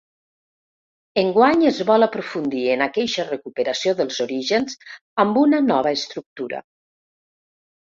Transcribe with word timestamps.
Enguany 1.23 1.65
es 1.71 1.81
vol 1.89 2.05
aprofundir 2.05 2.63
en 2.77 2.81
aqueixa 2.87 3.27
recuperació 3.29 3.95
dels 4.01 4.19
orígens 4.27 4.81
amb 5.27 5.41
una 5.45 5.63
nova 5.69 5.95
estructura. 6.01 6.65